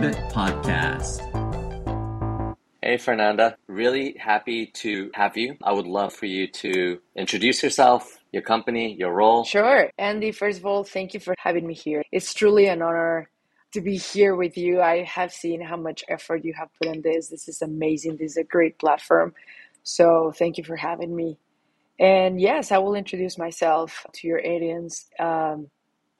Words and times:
This 0.00 0.16
is 0.16 0.22
Foreign 0.32 0.62
Founders, 0.62 1.20
a 1.20 1.28
Chibit 1.30 1.56
podcast. 1.60 2.56
Hey, 2.82 2.96
Fernanda. 2.96 3.56
Really 3.66 4.16
happy 4.18 4.66
to 4.66 5.10
have 5.14 5.36
you. 5.36 5.56
I 5.62 5.72
would 5.72 5.86
love 5.86 6.14
for 6.14 6.26
you 6.26 6.46
to 6.48 7.00
introduce 7.16 7.62
yourself, 7.62 8.18
your 8.32 8.42
company, 8.42 8.94
your 8.94 9.12
role. 9.12 9.44
Sure. 9.44 9.90
Andy, 9.98 10.32
first 10.32 10.58
of 10.58 10.66
all, 10.66 10.84
thank 10.84 11.14
you 11.14 11.20
for 11.20 11.34
having 11.38 11.66
me 11.66 11.74
here. 11.74 12.02
It's 12.12 12.32
truly 12.34 12.68
an 12.68 12.82
honor 12.82 13.28
to 13.72 13.80
be 13.82 13.98
here 13.98 14.36
with 14.36 14.56
you. 14.56 14.80
I 14.80 15.04
have 15.04 15.32
seen 15.32 15.60
how 15.60 15.76
much 15.76 16.04
effort 16.08 16.44
you 16.44 16.54
have 16.54 16.68
put 16.78 16.88
in 16.88 17.02
this. 17.02 17.28
This 17.28 17.48
is 17.48 17.62
amazing. 17.62 18.16
This 18.16 18.32
is 18.32 18.38
a 18.38 18.44
great 18.44 18.78
platform. 18.78 19.34
So 19.82 20.32
thank 20.34 20.58
you 20.58 20.64
for 20.64 20.76
having 20.76 21.14
me. 21.14 21.38
And 21.98 22.40
yes, 22.40 22.72
I 22.72 22.78
will 22.78 22.94
introduce 22.94 23.38
myself 23.38 24.06
to 24.14 24.26
your 24.26 24.40
audience. 24.40 25.10
Um, 25.18 25.68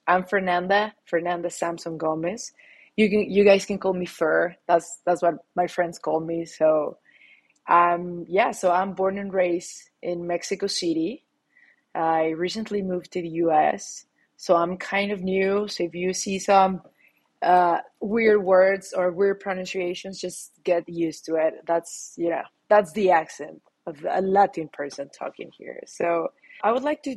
I'm 0.06 0.24
Fernanda, 0.24 0.94
Fernanda 1.06 1.50
Sampson 1.50 1.98
Gomez. 1.98 2.52
You 3.00 3.08
can, 3.08 3.30
you 3.30 3.44
guys 3.44 3.64
can 3.64 3.78
call 3.78 3.94
me 3.94 4.06
Fer. 4.06 4.54
That's 4.68 5.00
that's 5.06 5.22
what 5.22 5.36
my 5.54 5.66
friends 5.66 5.98
call 5.98 6.20
me. 6.20 6.44
So, 6.44 6.98
um, 7.66 8.26
yeah. 8.28 8.50
So 8.50 8.70
I'm 8.70 8.92
born 8.92 9.16
and 9.18 9.32
raised 9.32 9.90
in 10.02 10.26
Mexico 10.26 10.66
City. 10.66 11.24
I 11.94 12.30
recently 12.30 12.82
moved 12.82 13.12
to 13.12 13.22
the 13.22 13.34
U.S. 13.44 14.04
So 14.36 14.54
I'm 14.54 14.76
kind 14.76 15.12
of 15.12 15.22
new. 15.22 15.66
So 15.68 15.84
if 15.84 15.94
you 15.94 16.12
see 16.12 16.38
some 16.38 16.82
uh, 17.42 17.78
weird 18.00 18.42
words 18.42 18.92
or 18.92 19.10
weird 19.12 19.40
pronunciations, 19.40 20.20
just 20.20 20.52
get 20.62 20.88
used 20.88 21.24
to 21.26 21.36
it. 21.36 21.54
That's 21.66 22.14
you 22.16 22.30
know 22.30 22.42
that's 22.68 22.92
the 22.92 23.10
accent 23.12 23.62
of 23.86 23.96
a 24.08 24.20
Latin 24.20 24.68
person 24.68 25.08
talking 25.08 25.50
here. 25.56 25.80
So 25.86 26.32
I 26.62 26.72
would 26.72 26.82
like 26.82 27.02
to 27.04 27.16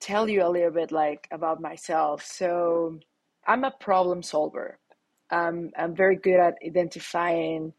tell 0.00 0.28
you 0.28 0.44
a 0.44 0.50
little 0.50 0.72
bit 0.72 0.90
like 0.90 1.28
about 1.30 1.60
myself. 1.60 2.24
So 2.24 2.98
I'm 3.46 3.64
a 3.64 3.70
problem 3.70 4.22
solver. 4.22 4.78
Um, 5.30 5.70
I'm 5.76 5.94
very 5.94 6.16
good 6.16 6.40
at 6.40 6.58
identifying 6.64 7.72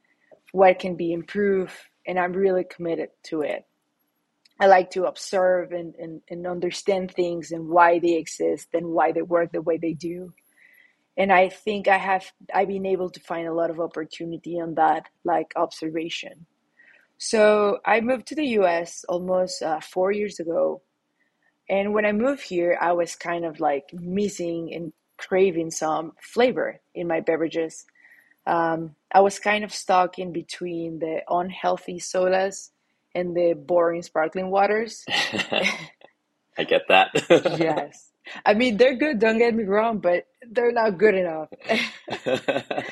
what 0.51 0.79
can 0.79 0.95
be 0.95 1.13
improved, 1.13 1.73
and 2.05 2.19
I'm 2.19 2.33
really 2.33 2.63
committed 2.63 3.09
to 3.25 3.41
it. 3.41 3.65
I 4.59 4.67
like 4.67 4.91
to 4.91 5.05
observe 5.05 5.71
and, 5.71 5.95
and, 5.95 6.21
and 6.29 6.45
understand 6.45 7.11
things 7.11 7.51
and 7.51 7.67
why 7.67 7.97
they 7.97 8.13
exist 8.13 8.67
and 8.73 8.87
why 8.87 9.11
they 9.11 9.23
work 9.23 9.51
the 9.51 9.61
way 9.61 9.77
they 9.77 9.93
do. 9.93 10.33
And 11.17 11.31
I 11.31 11.49
think 11.49 11.87
I 11.87 11.97
have 11.97 12.31
I've 12.53 12.67
been 12.67 12.85
able 12.85 13.09
to 13.09 13.19
find 13.19 13.47
a 13.47 13.53
lot 13.53 13.71
of 13.71 13.79
opportunity 13.79 14.59
on 14.59 14.75
that 14.75 15.09
like 15.25 15.51
observation. 15.55 16.45
So 17.17 17.79
I 17.85 18.01
moved 18.01 18.27
to 18.27 18.35
the 18.35 18.45
US 18.59 19.03
almost 19.09 19.61
uh, 19.61 19.79
four 19.79 20.11
years 20.11 20.39
ago. 20.39 20.81
And 21.67 21.93
when 21.93 22.05
I 22.05 22.11
moved 22.11 22.43
here, 22.43 22.77
I 22.79 22.93
was 22.93 23.15
kind 23.15 23.45
of 23.45 23.59
like 23.59 23.85
missing 23.93 24.73
and 24.73 24.93
craving 25.27 25.71
some 25.71 26.13
flavor 26.19 26.79
in 26.95 27.07
my 27.07 27.19
beverages. 27.19 27.85
Um, 28.47 28.95
I 29.13 29.19
was 29.21 29.39
kind 29.39 29.63
of 29.63 29.73
stuck 29.73 30.17
in 30.17 30.33
between 30.33 30.99
the 30.99 31.21
unhealthy 31.29 31.99
sodas 31.99 32.71
and 33.13 33.35
the 33.35 33.53
boring 33.53 34.01
sparkling 34.01 34.49
waters. 34.49 35.05
I 36.57 36.63
get 36.65 36.83
that. 36.89 37.09
yes. 37.59 38.11
I 38.45 38.53
mean, 38.53 38.77
they're 38.77 38.95
good, 38.95 39.19
don't 39.19 39.37
get 39.37 39.53
me 39.53 39.63
wrong, 39.63 39.99
but 39.99 40.25
they're 40.49 40.71
not 40.71 40.97
good 40.97 41.15
enough. 41.15 41.49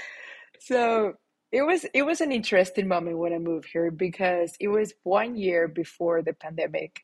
so 0.60 1.14
it 1.52 1.64
was 1.64 1.86
it 1.94 2.04
was 2.04 2.22
an 2.22 2.32
interesting 2.32 2.88
moment 2.88 3.18
when 3.18 3.34
I 3.34 3.40
moved 3.40 3.70
here 3.72 3.92
because 3.92 4.54
it 4.60 4.68
was 4.68 4.94
one 5.04 5.36
year 5.36 5.68
before 5.68 6.22
the 6.22 6.34
pandemic. 6.34 7.02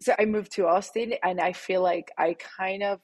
So 0.00 0.14
I 0.18 0.26
moved 0.26 0.52
to 0.52 0.66
Austin 0.66 1.14
and 1.22 1.40
I 1.40 1.52
feel 1.52 1.82
like 1.82 2.10
I 2.16 2.36
kind 2.58 2.82
of 2.82 3.00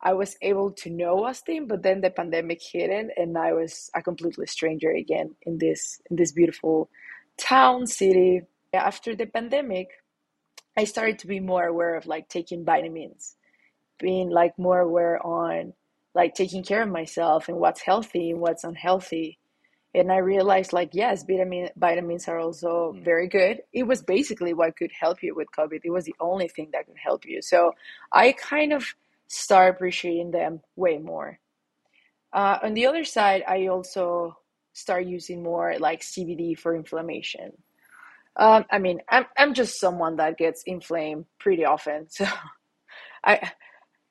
I 0.00 0.12
was 0.12 0.36
able 0.42 0.72
to 0.72 0.90
know 0.90 1.24
Austin, 1.24 1.66
but 1.66 1.82
then 1.82 2.00
the 2.00 2.10
pandemic 2.10 2.60
hit 2.62 2.90
it 2.90 3.08
and 3.16 3.36
I 3.36 3.52
was 3.52 3.90
a 3.94 4.02
completely 4.02 4.46
stranger 4.46 4.90
again 4.90 5.34
in 5.42 5.58
this 5.58 6.00
in 6.10 6.16
this 6.16 6.32
beautiful 6.32 6.88
town 7.36 7.86
city. 7.86 8.42
After 8.72 9.16
the 9.16 9.26
pandemic, 9.26 9.88
I 10.76 10.84
started 10.84 11.18
to 11.20 11.26
be 11.26 11.40
more 11.40 11.64
aware 11.64 11.96
of 11.96 12.06
like 12.06 12.28
taking 12.28 12.64
vitamins, 12.64 13.34
being 13.98 14.30
like 14.30 14.58
more 14.58 14.78
aware 14.78 15.24
on 15.26 15.72
like 16.14 16.34
taking 16.34 16.62
care 16.62 16.82
of 16.82 16.88
myself 16.88 17.48
and 17.48 17.58
what's 17.58 17.82
healthy 17.82 18.30
and 18.30 18.40
what's 18.40 18.64
unhealthy 18.64 19.38
and 19.94 20.12
I 20.12 20.18
realized 20.18 20.72
like 20.72 20.90
yes, 20.92 21.24
vitamin 21.24 21.70
vitamins 21.76 22.28
are 22.28 22.38
also 22.38 22.94
mm. 22.94 23.04
very 23.04 23.28
good. 23.28 23.62
It 23.72 23.84
was 23.84 24.02
basically 24.02 24.54
what 24.54 24.76
could 24.76 24.92
help 24.98 25.22
you 25.22 25.34
with 25.34 25.48
COVID. 25.56 25.80
It 25.82 25.90
was 25.90 26.04
the 26.04 26.14
only 26.20 26.48
thing 26.48 26.70
that 26.72 26.86
could 26.86 26.98
help 27.02 27.24
you. 27.24 27.40
So 27.42 27.72
I 28.12 28.32
kind 28.32 28.72
of 28.72 28.94
start 29.28 29.74
appreciating 29.74 30.30
them 30.30 30.60
way 30.76 30.98
more. 30.98 31.38
Uh, 32.32 32.58
on 32.62 32.74
the 32.74 32.86
other 32.86 33.04
side, 33.04 33.42
I 33.46 33.68
also 33.68 34.36
start 34.72 35.06
using 35.06 35.42
more 35.42 35.74
like 35.78 36.02
CBD 36.02 36.58
for 36.58 36.74
inflammation. 36.74 37.52
Um, 38.36 38.64
I 38.70 38.78
mean, 38.78 39.00
I'm 39.08 39.26
I'm 39.36 39.54
just 39.54 39.80
someone 39.80 40.16
that 40.16 40.38
gets 40.38 40.62
inflamed 40.66 41.26
pretty 41.38 41.64
often, 41.64 42.06
so 42.10 42.26
I 43.24 43.52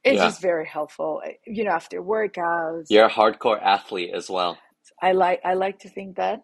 it's 0.04 0.18
yeah. 0.18 0.28
just 0.28 0.42
very 0.42 0.66
helpful. 0.66 1.22
You 1.46 1.66
know, 1.66 1.72
after 1.72 2.02
workouts. 2.02 2.86
You're 2.90 3.06
a 3.06 3.10
hardcore 3.10 3.62
athlete 3.62 4.12
as 4.14 4.30
well. 4.30 4.58
I 5.02 5.12
like 5.12 5.42
I 5.44 5.54
like 5.54 5.80
to 5.80 5.90
think 5.90 6.18
that. 6.18 6.42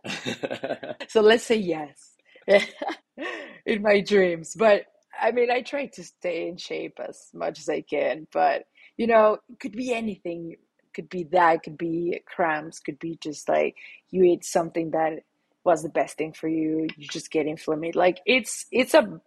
so 1.09 1.21
let's 1.21 1.43
say 1.43 1.55
yes 1.55 2.11
in 3.65 3.81
my 3.81 4.01
dreams. 4.01 4.53
But 4.55 4.85
I 5.21 5.31
mean, 5.31 5.51
I 5.51 5.61
try 5.61 5.87
to 5.87 6.03
stay 6.03 6.47
in 6.47 6.57
shape 6.57 6.99
as 6.99 7.29
much 7.33 7.59
as 7.59 7.69
I 7.69 7.81
can. 7.81 8.27
But 8.31 8.65
you 8.97 9.07
know, 9.07 9.39
it 9.49 9.59
could 9.59 9.73
be 9.73 9.93
anything. 9.93 10.57
Could 10.93 11.09
be 11.09 11.23
that. 11.31 11.63
Could 11.63 11.77
be 11.77 12.21
cramps. 12.25 12.79
Could 12.79 12.99
be 12.99 13.17
just 13.21 13.49
like 13.49 13.75
you 14.11 14.23
ate 14.25 14.45
something 14.45 14.91
that 14.91 15.23
was 15.63 15.81
the 15.81 15.89
best 15.89 16.17
thing 16.17 16.33
for 16.33 16.47
you. 16.47 16.87
You 16.97 17.07
just 17.07 17.31
get 17.31 17.47
inflamed. 17.47 17.95
Like 17.95 18.21
it's 18.25 18.65
it's 18.71 18.93
a 18.93 19.21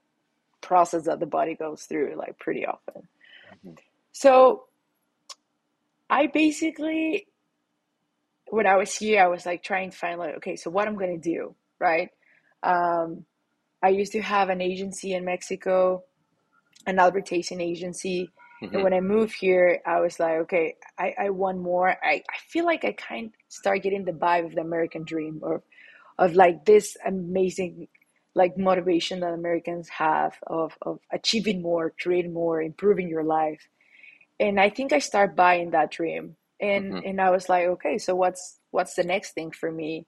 process 0.61 1.05
that 1.05 1.21
the 1.21 1.27
body 1.27 1.55
goes 1.55 1.85
through 1.85 2.15
like 2.17 2.39
pretty 2.39 2.67
often. 2.67 3.09
Mm-hmm. 3.65 3.75
So 4.13 4.65
I 6.09 6.27
basically 6.27 7.27
when 8.49 8.67
I 8.67 8.77
was 8.77 8.95
here, 8.95 9.23
I 9.23 9.29
was 9.29 9.45
like 9.45 9.63
trying 9.63 9.91
to 9.91 9.97
find 9.97 10.19
like, 10.19 10.37
okay, 10.37 10.57
so 10.57 10.71
what 10.71 10.87
I'm 10.87 10.97
gonna 10.97 11.19
do, 11.19 11.55
right? 11.81 12.11
Um, 12.63 13.25
I 13.87 13.91
used 13.91 14.13
to 14.13 14.23
have 14.23 14.49
an 14.49 14.61
agency 14.61 15.15
in 15.15 15.25
Mexico, 15.25 16.03
an 16.87 16.99
advertising 16.99 17.61
agency. 17.61 18.31
Mm-hmm. 18.63 18.75
And 18.75 18.85
when 18.85 18.95
I 18.95 19.01
moved 19.01 19.37
here, 19.39 19.81
I 19.87 20.01
was 20.01 20.19
like, 20.19 20.37
okay, 20.45 20.77
I, 20.99 21.15
I 21.19 21.31
want 21.31 21.59
more. 21.59 21.89
I, 21.89 22.15
I 22.15 22.39
feel 22.49 22.65
like 22.65 22.85
I 22.85 22.93
kind 22.93 23.27
of 23.27 23.33
start 23.49 23.83
getting 23.83 24.05
the 24.05 24.13
vibe 24.13 24.47
of 24.47 24.55
the 24.55 24.63
American 24.63 25.05
dream 25.05 25.41
or 25.43 25.63
of 26.19 26.35
like 26.35 26.65
this 26.65 26.97
amazing 27.07 27.89
like 28.35 28.59
motivation 28.59 29.21
that 29.21 29.33
Americans 29.33 29.89
have 29.89 30.35
of, 30.47 30.77
of 30.83 30.99
achieving 31.13 31.63
more, 31.63 31.93
creating 32.03 32.35
more, 32.35 32.61
improving 32.61 33.09
your 33.09 33.25
life. 33.25 33.69
And 34.41 34.61
I 34.61 34.69
think 34.69 34.93
I 34.93 34.99
start 34.99 35.37
buying 35.37 35.71
that 35.71 35.91
dream 35.91 36.37
and 36.61 36.93
mm-hmm. 36.93 37.07
and 37.09 37.21
I 37.21 37.31
was 37.31 37.49
like, 37.49 37.67
okay, 37.67 37.99
so 37.99 38.15
what's 38.15 38.59
what's 38.71 38.95
the 38.95 39.05
next 39.05 39.33
thing 39.33 39.51
for 39.51 39.71
me? 39.71 40.07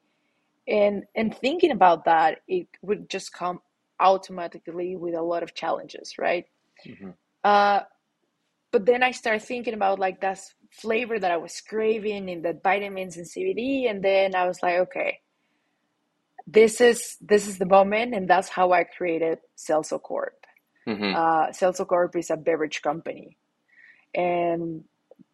And 0.66 1.04
and 1.14 1.34
thinking 1.34 1.70
about 1.70 2.04
that, 2.04 2.40
it 2.48 2.68
would 2.82 3.08
just 3.08 3.32
come 3.32 3.60
automatically 4.00 4.96
with 4.96 5.14
a 5.14 5.22
lot 5.22 5.42
of 5.42 5.54
challenges, 5.54 6.14
right? 6.18 6.46
Mm-hmm. 6.86 7.10
Uh, 7.44 7.80
but 8.70 8.86
then 8.86 9.02
I 9.02 9.12
started 9.12 9.42
thinking 9.42 9.74
about 9.74 9.98
like 9.98 10.20
that 10.20 10.40
flavor 10.70 11.18
that 11.18 11.30
I 11.30 11.36
was 11.36 11.60
craving 11.60 12.28
in 12.28 12.42
the 12.42 12.58
vitamins 12.62 13.16
and 13.16 13.26
CBD, 13.26 13.90
and 13.90 14.02
then 14.02 14.34
I 14.34 14.46
was 14.46 14.62
like, 14.62 14.78
okay, 14.80 15.20
this 16.46 16.80
is 16.80 17.16
this 17.20 17.46
is 17.46 17.58
the 17.58 17.66
moment, 17.66 18.14
and 18.14 18.28
that's 18.28 18.48
how 18.48 18.72
I 18.72 18.84
created 18.84 19.38
Celzo 19.56 20.00
Corp. 20.00 20.46
Mm-hmm. 20.86 21.14
Uh, 21.14 21.46
Celzo 21.48 21.86
Corp 21.86 22.16
is 22.16 22.30
a 22.30 22.36
beverage 22.36 22.82
company, 22.82 23.36
and 24.14 24.84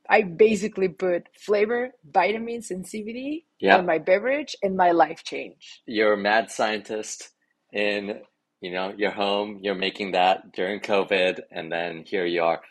I 0.09 0.23
basically 0.23 0.89
put 0.89 1.29
flavor, 1.39 1.91
vitamins, 2.09 2.71
and 2.71 2.85
CBD 2.85 3.45
yeah. 3.59 3.79
in 3.79 3.87
my 3.87 3.99
beverage, 3.99 4.57
and 4.63 4.77
my 4.77 4.91
life 4.91 5.25
changed. 5.25 5.81
You're 5.87 6.15
a 6.15 6.19
mad 6.19 6.51
scientist 6.51 7.31
in 7.73 8.21
you 8.65 8.71
know 8.71 8.95
your 8.97 9.11
home. 9.11 9.59
You're 9.63 9.75
making 9.75 10.13
that 10.13 10.53
during 10.53 10.81
COVID, 10.81 11.41
and 11.51 11.71
then 11.71 12.05
here 12.07 12.25
you 12.25 12.43
are 12.43 12.63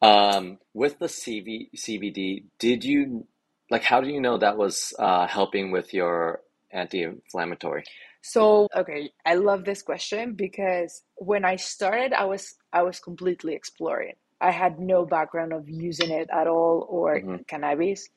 um, 0.00 0.58
with 0.72 1.00
the 1.00 1.06
CV, 1.06 1.68
CBD. 1.76 2.44
Did 2.60 2.84
you 2.84 3.26
like? 3.68 3.82
How 3.82 4.00
do 4.00 4.08
you 4.08 4.20
know 4.20 4.38
that 4.38 4.56
was 4.56 4.94
uh, 5.00 5.26
helping 5.26 5.72
with 5.72 5.92
your 5.92 6.42
anti-inflammatory? 6.70 7.82
So 8.22 8.68
okay, 8.74 9.10
I 9.26 9.34
love 9.34 9.64
this 9.64 9.82
question 9.82 10.34
because 10.34 11.02
when 11.16 11.44
I 11.44 11.56
started, 11.56 12.12
I 12.12 12.24
was 12.26 12.54
I 12.72 12.82
was 12.82 13.00
completely 13.00 13.54
exploring. 13.54 14.14
I 14.40 14.52
had 14.52 14.78
no 14.78 15.04
background 15.04 15.52
of 15.52 15.68
using 15.68 16.10
it 16.10 16.28
at 16.32 16.46
all 16.46 16.86
or 16.88 17.16
mm-hmm. 17.18 17.42
cannabis. 17.48 18.08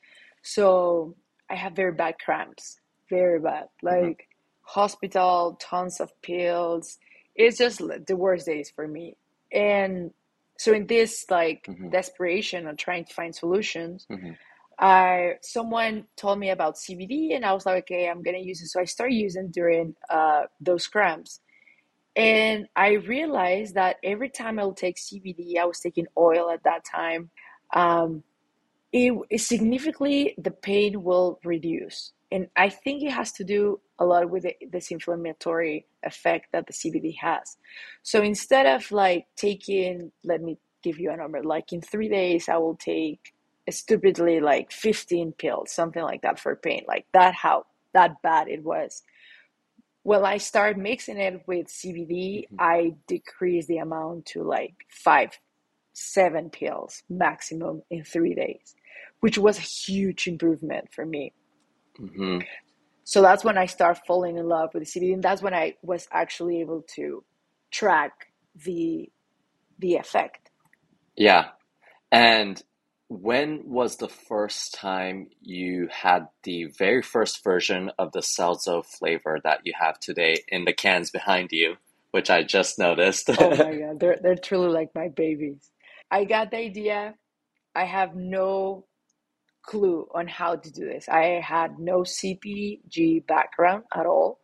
So 0.43 1.15
I 1.49 1.55
have 1.55 1.73
very 1.73 1.91
bad 1.91 2.19
cramps, 2.23 2.79
very 3.09 3.39
bad. 3.39 3.63
Mm-hmm. 3.63 3.87
Like 3.87 4.17
mm-hmm. 4.19 4.79
hospital, 4.79 5.57
tons 5.59 5.99
of 5.99 6.11
pills. 6.21 6.99
It's 7.35 7.57
just 7.57 7.79
the 7.79 8.15
worst 8.15 8.45
days 8.45 8.71
for 8.73 8.87
me. 8.87 9.17
And 9.51 10.11
so 10.57 10.73
in 10.73 10.87
this 10.87 11.25
like 11.29 11.65
mm-hmm. 11.67 11.89
desperation 11.89 12.67
of 12.67 12.77
trying 12.77 13.05
to 13.05 13.13
find 13.13 13.35
solutions, 13.35 14.05
mm-hmm. 14.09 14.31
I 14.77 15.35
someone 15.41 16.05
told 16.17 16.39
me 16.39 16.49
about 16.49 16.75
CBD, 16.75 17.35
and 17.35 17.45
I 17.45 17.53
was 17.53 17.65
like, 17.65 17.83
okay, 17.83 18.09
I'm 18.09 18.23
gonna 18.23 18.39
use 18.39 18.61
it. 18.61 18.67
So 18.67 18.79
I 18.79 18.85
started 18.85 19.15
using 19.15 19.49
during 19.49 19.95
uh, 20.09 20.43
those 20.59 20.87
cramps, 20.87 21.39
and 22.15 22.67
I 22.75 22.93
realized 22.93 23.75
that 23.75 23.97
every 24.03 24.29
time 24.29 24.59
I 24.59 24.65
would 24.65 24.77
take 24.77 24.97
CBD, 24.97 25.57
I 25.57 25.65
was 25.65 25.79
taking 25.79 26.07
oil 26.17 26.49
at 26.49 26.63
that 26.63 26.83
time. 26.83 27.29
Um, 27.73 28.23
it, 28.91 29.13
it 29.29 29.41
significantly 29.41 30.35
the 30.37 30.51
pain 30.51 31.03
will 31.03 31.39
reduce, 31.43 32.13
and 32.35 32.49
I 32.57 32.67
think 32.67 33.01
it 33.01 33.11
has 33.11 33.31
to 33.33 33.45
do 33.45 33.79
a 33.97 34.03
lot 34.03 34.29
with 34.29 34.43
the, 34.43 34.55
this 34.69 34.91
inflammatory 34.91 35.85
effect 36.03 36.47
that 36.51 36.67
the 36.67 36.73
CBD 36.73 37.15
has. 37.21 37.55
So 38.03 38.21
instead 38.21 38.65
of 38.65 38.91
like 38.91 39.27
taking, 39.37 40.11
let 40.25 40.41
me 40.41 40.57
give 40.83 40.99
you 40.99 41.11
a 41.11 41.15
number, 41.15 41.41
like 41.41 41.71
in 41.71 41.79
three 41.79 42.09
days, 42.09 42.49
I 42.49 42.57
will 42.57 42.75
take 42.75 43.33
stupidly 43.69 44.41
like 44.41 44.73
15 44.73 45.31
pills, 45.31 45.71
something 45.71 46.03
like 46.03 46.23
that 46.23 46.37
for 46.37 46.57
pain. 46.57 46.83
Like 46.89 47.05
that, 47.13 47.35
how 47.35 47.67
that 47.93 48.21
bad 48.21 48.49
it 48.49 48.65
was. 48.65 49.01
When 50.03 50.25
I 50.25 50.35
started 50.35 50.77
mixing 50.77 51.17
it 51.17 51.41
with 51.47 51.67
CBD, 51.67 52.47
Mm-hmm. 52.47 52.55
I 52.59 52.95
decreased 53.07 53.69
the 53.69 53.77
amount 53.77 54.25
to 54.33 54.43
like 54.43 54.73
five, 54.89 55.39
seven 55.93 56.49
pills 56.49 57.01
maximum 57.09 57.83
in 57.89 58.03
three 58.03 58.35
days, 58.35 58.75
which 59.21 59.37
was 59.37 59.57
a 59.57 59.61
huge 59.61 60.27
improvement 60.27 60.89
for 60.91 61.05
me. 61.05 61.31
Hmm 61.97 62.39
So 63.03 63.21
that's 63.21 63.43
when 63.43 63.57
I 63.57 63.67
started 63.67 64.01
falling 64.07 64.37
in 64.37 64.47
love 64.47 64.71
with 64.73 64.83
the 64.83 64.99
CBD, 64.99 65.13
and 65.13 65.23
that's 65.23 65.41
when 65.41 65.53
I 65.53 65.75
was 65.83 66.07
actually 66.11 66.61
able 66.61 66.83
to 66.95 67.23
track 67.71 68.27
the 68.65 69.11
the 69.79 69.95
effect. 69.95 70.51
Yeah. 71.15 71.49
And 72.11 72.61
when 73.09 73.63
was 73.65 73.97
the 73.97 74.09
first 74.09 74.73
time 74.73 75.29
you 75.41 75.89
had 75.91 76.27
the 76.43 76.65
very 76.77 77.01
first 77.03 77.43
version 77.43 77.91
of 77.99 78.11
the 78.13 78.21
Celzo 78.21 78.85
flavor 78.85 79.39
that 79.43 79.61
you 79.65 79.73
have 79.79 79.99
today 79.99 80.37
in 80.49 80.65
the 80.65 80.73
cans 80.73 81.11
behind 81.11 81.49
you, 81.51 81.75
which 82.11 82.29
I 82.29 82.43
just 82.43 82.79
noticed? 82.79 83.29
Oh 83.39 83.51
my 83.51 83.75
God, 83.79 83.99
they're 83.99 84.19
they're 84.21 84.35
truly 84.35 84.69
like 84.69 84.95
my 84.95 85.09
babies. 85.09 85.71
I 86.11 86.25
got 86.25 86.51
the 86.51 86.57
idea. 86.57 87.15
I 87.75 87.85
have 87.85 88.15
no 88.15 88.85
clue 89.65 90.07
on 90.13 90.27
how 90.27 90.55
to 90.55 90.71
do 90.71 90.85
this. 90.85 91.07
I 91.09 91.41
had 91.43 91.79
no 91.79 92.01
CPG 92.01 93.25
background 93.27 93.83
at 93.93 94.05
all. 94.05 94.39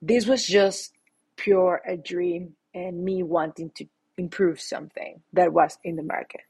This 0.00 0.26
was 0.26 0.46
just 0.46 0.92
pure 1.36 1.80
a 1.86 1.96
dream 1.96 2.54
and 2.74 3.04
me 3.04 3.22
wanting 3.22 3.70
to 3.76 3.86
improve 4.18 4.60
something 4.60 5.22
that 5.32 5.52
was 5.52 5.78
in 5.84 5.96
the 5.96 6.02
market. 6.02 6.42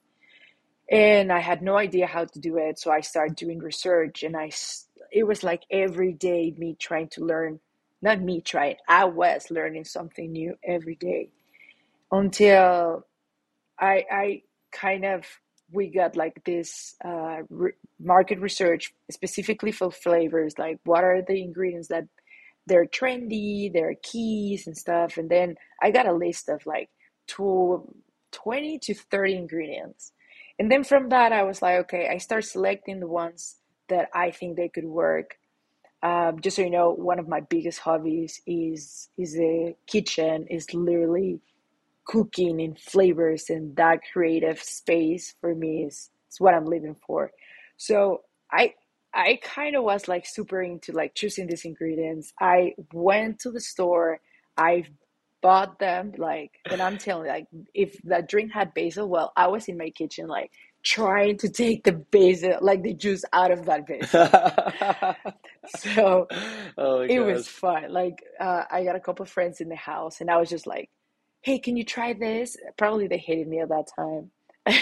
And 0.91 1.33
I 1.33 1.39
had 1.41 1.63
no 1.63 1.77
idea 1.77 2.07
how 2.07 2.25
to 2.25 2.39
do 2.39 2.59
it, 2.59 2.79
so 2.79 2.91
I 2.91 3.01
started 3.01 3.37
doing 3.37 3.59
research 3.59 4.23
and 4.23 4.37
I 4.37 4.51
it 5.11 5.25
was 5.25 5.43
like 5.43 5.63
every 5.71 6.13
day 6.13 6.55
me 6.57 6.77
trying 6.79 7.09
to 7.09 7.25
learn, 7.25 7.61
not 8.01 8.21
me 8.21 8.41
trying, 8.41 8.77
I 8.89 9.05
was 9.05 9.51
learning 9.51 9.85
something 9.85 10.33
new 10.33 10.57
every 10.65 10.97
day 10.97 11.31
until 12.11 13.07
I 13.79 14.05
I 14.11 14.43
kind 14.73 15.05
of 15.05 15.25
we 15.73 15.89
got 15.89 16.17
like 16.17 16.43
this 16.45 16.97
uh, 17.05 17.39
re- 17.49 17.73
market 18.01 18.41
research 18.41 18.95
specifically 19.11 19.73
for 19.73 19.91
flavors, 19.91 20.59
like 20.59 20.79
what 20.85 21.05
are 21.05 21.23
the 21.27 21.43
ingredients 21.43 21.89
that 21.89 22.07
they're 22.67 22.87
trendy, 22.87 23.73
they're 23.73 23.97
keys 24.03 24.67
and 24.67 24.77
stuff, 24.77 25.17
and 25.17 25.31
then 25.31 25.57
I 25.83 25.91
got 25.91 26.07
a 26.07 26.13
list 26.13 26.49
of 26.49 26.65
like 26.67 26.91
two, 27.27 27.93
20 28.33 28.79
to 28.81 28.95
30 28.95 29.37
ingredients. 29.37 30.13
And 30.59 30.71
then 30.71 30.85
from 30.85 31.09
that, 31.09 31.33
I 31.33 31.43
was 31.43 31.63
like, 31.63 31.79
okay, 31.81 32.09
I 32.09 32.19
start 32.19 32.45
selecting 32.45 33.01
the 33.01 33.09
ones 33.09 33.57
that 33.89 34.09
I 34.15 34.31
think 34.31 34.57
they 34.57 34.69
could 34.69 34.85
work. 34.85 35.39
Um, 36.03 36.41
just 36.41 36.57
so 36.57 36.63
you 36.63 36.71
know, 36.71 36.91
one 36.93 37.19
of 37.19 37.29
my 37.29 37.41
biggest 37.41 37.79
hobbies 37.81 38.41
is 38.47 39.09
is 39.17 39.35
the 39.35 39.75
kitchen. 39.87 40.47
Is 40.51 40.75
literally 40.75 41.41
cooking 42.07 42.61
and 42.61 42.79
flavors 42.79 43.51
and 43.51 43.77
that 43.77 44.01
creative 44.13 44.61
space 44.63 45.35
for 45.41 45.55
me 45.55 45.85
is, 45.85 46.11
is 46.31 46.41
what 46.41 46.55
I'm 46.55 46.67
living 46.67 46.97
for. 47.07 47.31
So 47.77 48.23
I 48.51 48.75
I 49.15 49.39
kind 49.43 49.77
of 49.77 49.85
was 49.85 50.09
like 50.09 50.27
super 50.27 50.63
into 50.63 50.93
like 50.93 51.15
choosing 51.15 51.47
these 51.47 51.65
ingredients. 51.65 52.33
I 52.41 52.75
went 52.93 53.41
to 53.41 53.51
the 53.51 53.61
store, 53.61 54.21
I 54.57 54.85
bought 55.43 55.79
them 55.79 56.13
like 56.17 56.53
and 56.71 56.81
I'm 56.81 56.99
telling 56.99 57.27
you, 57.27 57.33
like 57.33 57.47
if 57.75 58.01
that 58.05 58.29
drink 58.29 58.53
had 58.53 58.75
basil, 58.75 59.09
well, 59.09 59.33
I 59.37 59.49
was 59.49 59.69
in 59.69 59.77
my 59.77 59.91
kitchen 59.91 60.29
like 60.29 60.51
trying 60.85 61.39
to 61.39 61.49
take 61.49 61.85
the 61.85 61.93
basil 61.93 62.59
like 62.61 62.83
the 62.83 62.95
juice 62.95 63.25
out 63.33 63.51
of 63.51 63.67
that 63.67 63.87
basil. 63.87 65.17
So 65.67 66.27
Oh 66.77 67.03
it 67.03 67.21
was 67.21 67.47
fun. 67.47 67.93
Like 67.93 68.23
uh, 68.41 68.65
I 68.71 68.85
got 68.85 68.97
a 68.97 69.01
couple 69.01 69.23
of 69.25 69.31
friends 69.31 69.61
in 69.61 69.69
the 69.69 69.77
house 69.77 70.21
and 70.21 70.31
I 70.31 70.37
was 70.39 70.49
just 70.51 70.67
like 70.67 70.91
hey, 71.43 71.59
can 71.59 71.77
you 71.77 71.85
try 71.85 72.13
this? 72.13 72.57
Probably 72.79 73.09
they 73.09 73.19
hated 73.19 73.49
me 73.49 73.61
at 73.61 73.69
that 73.69 73.89
time. 73.95 74.31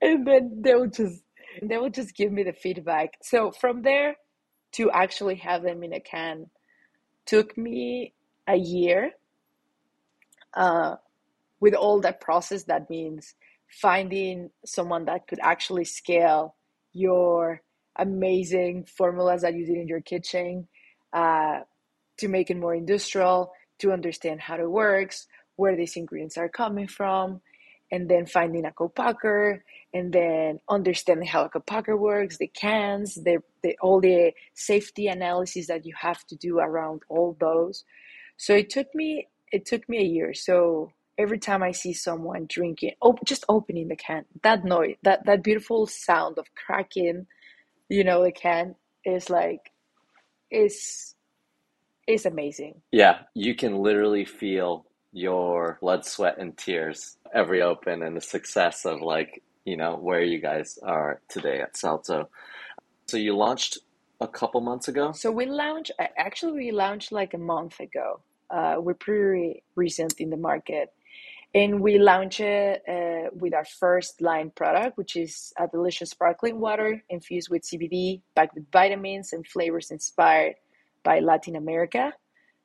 and 0.00 0.26
then 0.26 0.62
they 0.62 0.74
would 0.74 0.94
just 0.94 1.22
they 1.62 1.76
would 1.76 1.94
just 1.94 2.14
give 2.14 2.30
me 2.30 2.44
the 2.44 2.52
feedback. 2.52 3.14
So 3.22 3.50
from 3.50 3.82
there 3.82 4.16
to 4.72 4.90
actually 4.90 5.36
have 5.36 5.62
them 5.62 5.82
in 5.82 5.92
a 5.92 6.00
can 6.00 6.46
took 7.26 7.56
me 7.58 8.14
a 8.46 8.56
year. 8.56 9.12
Uh, 10.54 10.96
with 11.60 11.74
all 11.74 12.00
that 12.00 12.20
process, 12.20 12.64
that 12.64 12.88
means 12.88 13.34
finding 13.68 14.50
someone 14.64 15.04
that 15.04 15.26
could 15.26 15.40
actually 15.42 15.84
scale 15.84 16.54
your 16.92 17.60
amazing 17.96 18.84
formulas 18.84 19.42
that 19.42 19.54
you 19.54 19.66
did 19.66 19.76
in 19.76 19.88
your 19.88 20.00
kitchen 20.00 20.68
uh, 21.12 21.60
to 22.16 22.28
make 22.28 22.50
it 22.50 22.56
more 22.56 22.74
industrial, 22.74 23.52
to 23.78 23.92
understand 23.92 24.40
how 24.40 24.56
it 24.56 24.70
works, 24.70 25.26
where 25.56 25.76
these 25.76 25.96
ingredients 25.96 26.36
are 26.38 26.48
coming 26.48 26.88
from, 26.88 27.40
and 27.90 28.08
then 28.08 28.26
finding 28.26 28.64
a 28.64 28.72
co-packer, 28.72 29.64
and 29.94 30.12
then 30.12 30.60
understanding 30.68 31.26
how 31.26 31.44
a 31.44 31.48
co-packer 31.48 31.96
works, 31.96 32.36
the 32.38 32.48
cans, 32.48 33.14
the, 33.14 33.38
the 33.62 33.76
all 33.80 34.00
the 34.00 34.32
safety 34.54 35.08
analysis 35.08 35.66
that 35.68 35.86
you 35.86 35.94
have 35.98 36.24
to 36.26 36.36
do 36.36 36.58
around 36.58 37.02
all 37.08 37.36
those. 37.40 37.84
So 38.36 38.54
it 38.54 38.70
took 38.70 38.94
me 38.94 39.28
it 39.50 39.64
took 39.66 39.88
me 39.88 39.98
a 39.98 40.02
year. 40.02 40.34
So 40.34 40.92
every 41.16 41.38
time 41.38 41.62
I 41.62 41.72
see 41.72 41.92
someone 41.92 42.46
drinking, 42.48 42.92
oh, 43.02 43.16
just 43.24 43.44
opening 43.48 43.88
the 43.88 43.96
can, 43.96 44.24
that 44.42 44.64
noise, 44.64 44.96
that 45.02 45.24
that 45.26 45.42
beautiful 45.42 45.86
sound 45.86 46.38
of 46.38 46.46
cracking, 46.54 47.26
you 47.88 48.04
know, 48.04 48.22
the 48.22 48.32
can 48.32 48.74
is 49.04 49.30
like 49.30 49.72
is 50.50 51.14
is 52.08 52.26
amazing. 52.26 52.80
Yeah, 52.90 53.20
you 53.34 53.54
can 53.54 53.76
literally 53.76 54.24
feel 54.24 54.86
your 55.12 55.78
blood, 55.80 56.04
sweat, 56.04 56.38
and 56.38 56.56
tears 56.56 57.18
every 57.32 57.62
open 57.62 58.02
and 58.02 58.16
the 58.16 58.20
success 58.20 58.84
of 58.84 59.00
like, 59.02 59.42
you 59.64 59.76
know, 59.76 59.96
where 59.96 60.22
you 60.22 60.40
guys 60.40 60.78
are 60.82 61.20
today 61.28 61.60
at 61.60 61.74
Celzo. 61.74 62.28
So 63.06 63.16
you 63.18 63.36
launched 63.36 63.78
a 64.20 64.26
couple 64.26 64.60
months 64.60 64.88
ago? 64.88 65.12
So 65.12 65.30
we 65.30 65.46
launched 65.46 65.92
actually 66.16 66.52
we 66.52 66.72
launched 66.72 67.12
like 67.12 67.34
a 67.34 67.38
month 67.38 67.78
ago. 67.80 68.20
Uh, 68.50 68.76
we're 68.78 68.94
pretty 68.94 69.62
recent 69.76 70.14
in 70.18 70.30
the 70.30 70.36
market. 70.36 70.92
And 71.54 71.80
we 71.80 71.98
launched 71.98 72.40
it 72.40 72.82
uh, 72.86 73.30
with 73.32 73.54
our 73.54 73.64
first 73.64 74.20
line 74.20 74.50
product, 74.50 74.98
which 74.98 75.16
is 75.16 75.52
a 75.58 75.66
delicious 75.66 76.10
sparkling 76.10 76.60
water 76.60 77.02
infused 77.08 77.48
with 77.48 77.62
CBD, 77.62 78.20
packed 78.34 78.54
with 78.54 78.70
vitamins 78.70 79.32
and 79.32 79.46
flavors 79.46 79.90
inspired 79.90 80.56
by 81.02 81.20
Latin 81.20 81.56
America. 81.56 82.12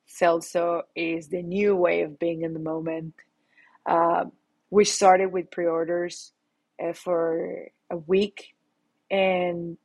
Celzo 0.08 0.82
is 0.94 1.28
the 1.28 1.42
new 1.42 1.74
way 1.74 2.02
of 2.02 2.18
being 2.18 2.42
in 2.42 2.52
the 2.52 2.60
moment. 2.60 3.14
Uh, 3.86 4.26
we 4.70 4.84
started 4.84 5.32
with 5.32 5.50
pre 5.50 5.66
orders 5.66 6.32
uh, 6.82 6.92
for 6.92 7.68
a 7.90 7.96
week 7.96 8.54
and 9.10 9.76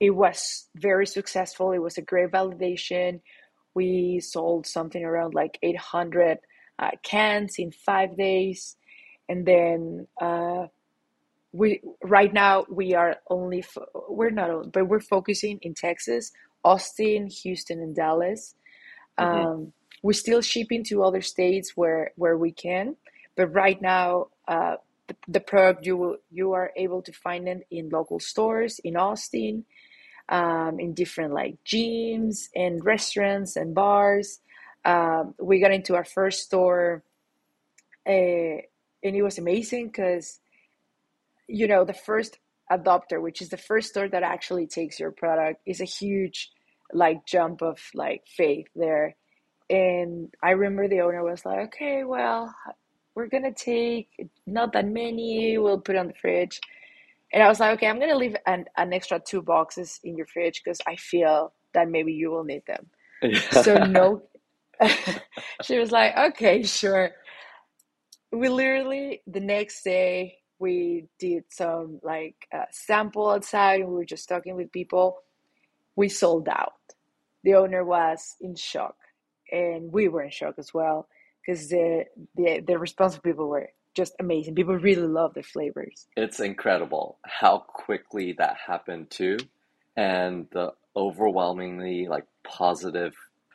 it 0.00 0.10
was 0.10 0.68
very 0.74 1.06
successful. 1.06 1.70
It 1.72 1.78
was 1.78 1.96
a 1.96 2.02
great 2.02 2.30
validation. 2.30 3.20
We 3.74 4.20
sold 4.20 4.66
something 4.66 5.04
around 5.04 5.34
like 5.34 5.58
800 5.62 6.38
uh, 6.78 6.90
cans 7.04 7.54
in 7.58 7.70
five 7.70 8.16
days. 8.16 8.76
And 9.28 9.46
then 9.46 10.08
uh, 10.20 10.66
we 11.52 11.80
right 12.02 12.32
now 12.32 12.66
we 12.68 12.94
are 12.94 13.16
only 13.30 13.62
fo- 13.62 13.86
we're 14.08 14.30
not 14.30 14.50
only 14.50 14.70
but 14.70 14.88
we're 14.88 15.00
focusing 15.00 15.58
in 15.62 15.74
Texas, 15.74 16.32
Austin, 16.64 17.28
Houston, 17.28 17.80
and 17.80 17.94
Dallas. 17.94 18.54
hmm 19.18 19.44
Um, 19.44 19.72
we're 20.02 20.12
still 20.14 20.42
shipping 20.42 20.84
to 20.84 21.04
other 21.04 21.22
states 21.22 21.72
where 21.76 22.12
where 22.16 22.36
we 22.38 22.52
can, 22.52 22.96
but 23.36 23.48
right 23.48 23.80
now 23.80 24.28
uh, 24.48 24.76
the, 25.08 25.16
the 25.28 25.40
product 25.40 25.86
you 25.86 25.96
will 25.96 26.16
you 26.30 26.52
are 26.52 26.72
able 26.76 27.02
to 27.02 27.12
find 27.12 27.48
it 27.48 27.66
in 27.70 27.88
local 27.90 28.20
stores 28.20 28.80
in 28.84 28.96
Austin, 28.96 29.64
um, 30.28 30.80
in 30.80 30.94
different 30.94 31.32
like 31.34 31.56
gyms 31.64 32.48
and 32.54 32.84
restaurants 32.84 33.56
and 33.56 33.74
bars. 33.74 34.40
Um, 34.84 35.34
we 35.40 35.60
got 35.60 35.72
into 35.72 35.94
our 35.94 36.04
first 36.04 36.44
store, 36.44 37.02
uh, 38.06 38.10
and 39.02 39.16
it 39.16 39.22
was 39.22 39.38
amazing 39.38 39.86
because 39.88 40.40
you 41.48 41.66
know 41.66 41.84
the 41.84 41.94
first 41.94 42.38
adopter, 42.72 43.20
which 43.20 43.42
is 43.42 43.50
the 43.50 43.56
first 43.56 43.90
store 43.90 44.08
that 44.08 44.22
actually 44.22 44.66
takes 44.66 44.98
your 44.98 45.10
product, 45.10 45.60
is 45.66 45.80
a 45.80 45.84
huge 45.84 46.50
like 46.92 47.26
jump 47.26 47.62
of 47.62 47.78
like 47.94 48.22
faith 48.26 48.66
there. 48.74 49.16
And 49.70 50.32
I 50.42 50.50
remember 50.50 50.88
the 50.88 51.00
owner 51.00 51.24
was 51.24 51.44
like, 51.44 51.58
okay, 51.68 52.04
well, 52.04 52.54
we're 53.14 53.28
gonna 53.28 53.52
take 53.52 54.08
not 54.46 54.72
that 54.72 54.86
many, 54.86 55.58
we'll 55.58 55.80
put 55.80 55.96
on 55.96 56.08
the 56.08 56.14
fridge. 56.14 56.60
And 57.32 57.42
I 57.42 57.48
was 57.48 57.60
like, 57.60 57.74
okay, 57.76 57.86
I'm 57.86 58.00
gonna 58.00 58.16
leave 58.16 58.36
an, 58.46 58.66
an 58.76 58.92
extra 58.92 59.20
two 59.20 59.42
boxes 59.42 60.00
in 60.04 60.16
your 60.16 60.26
fridge 60.26 60.62
because 60.62 60.80
I 60.86 60.96
feel 60.96 61.52
that 61.74 61.88
maybe 61.88 62.12
you 62.12 62.30
will 62.30 62.44
need 62.44 62.62
them. 62.66 62.90
So 63.62 63.74
no 63.84 64.22
she 65.62 65.78
was 65.78 65.92
like, 65.92 66.16
okay, 66.16 66.62
sure. 66.62 67.10
We 68.30 68.48
literally 68.48 69.22
the 69.26 69.40
next 69.40 69.82
day 69.82 70.38
we 70.62 71.08
did 71.18 71.42
some 71.48 71.98
like 72.02 72.46
uh, 72.54 72.66
sample 72.70 73.28
outside 73.28 73.80
and 73.80 73.88
we 73.90 73.96
were 73.96 74.04
just 74.04 74.28
talking 74.28 74.54
with 74.54 74.70
people. 74.70 75.18
We 75.96 76.08
sold 76.08 76.48
out. 76.48 76.72
The 77.42 77.54
owner 77.54 77.84
was 77.84 78.36
in 78.40 78.54
shock, 78.54 78.94
and 79.50 79.92
we 79.92 80.06
were 80.06 80.22
in 80.22 80.30
shock 80.30 80.54
as 80.58 80.72
well 80.72 81.08
because 81.44 81.68
the 81.68 82.04
the 82.36 82.62
the 82.64 82.78
responsible 82.78 83.22
people 83.22 83.48
were 83.48 83.70
just 83.94 84.14
amazing. 84.20 84.54
People 84.54 84.76
really 84.76 85.08
love 85.08 85.34
the 85.34 85.42
flavors. 85.42 86.06
It's 86.16 86.38
incredible 86.38 87.18
how 87.24 87.58
quickly 87.58 88.32
that 88.38 88.56
happened 88.64 89.10
too, 89.10 89.38
and 89.96 90.46
the 90.52 90.72
overwhelmingly 90.94 92.06
like 92.08 92.24
positive 92.44 93.14